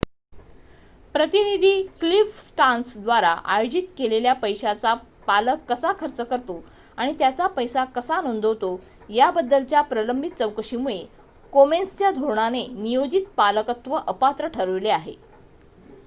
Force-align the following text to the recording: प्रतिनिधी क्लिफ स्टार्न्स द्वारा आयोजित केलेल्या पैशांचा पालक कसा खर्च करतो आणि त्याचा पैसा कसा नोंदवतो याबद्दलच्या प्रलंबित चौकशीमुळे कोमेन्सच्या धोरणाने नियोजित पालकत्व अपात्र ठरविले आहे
प्रतिनिधी 1.15 1.73
क्लिफ 1.99 2.29
स्टार्न्स 2.37 2.97
द्वारा 2.99 3.31
आयोजित 3.47 3.91
केलेल्या 3.97 4.33
पैशांचा 4.37 4.93
पालक 5.27 5.59
कसा 5.69 5.91
खर्च 5.99 6.21
करतो 6.21 6.59
आणि 6.97 7.13
त्याचा 7.19 7.47
पैसा 7.51 7.83
कसा 7.91 8.19
नोंदवतो 8.21 8.75
याबद्दलच्या 9.09 9.81
प्रलंबित 9.83 10.31
चौकशीमुळे 10.39 10.99
कोमेन्सच्या 11.53 12.11
धोरणाने 12.11 12.65
नियोजित 12.73 13.25
पालकत्व 13.37 13.97
अपात्र 13.97 14.47
ठरविले 14.49 14.89
आहे 14.91 15.15